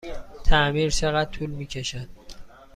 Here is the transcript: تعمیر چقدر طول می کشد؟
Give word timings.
تعمیر 0.45 0.89
چقدر 0.89 1.29
طول 1.31 1.49
می 1.49 1.65
کشد؟ 1.65 2.07